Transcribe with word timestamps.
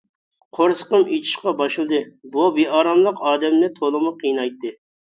قورسىقىم 0.57 1.05
ئېچىشقا 1.17 1.53
باشلىدى، 1.61 2.01
بۇ 2.39 2.49
بىئاراملىق 2.59 3.25
ئادەمنى 3.31 3.73
تولىمۇ 3.81 4.19
قىينايتتى. 4.21 4.79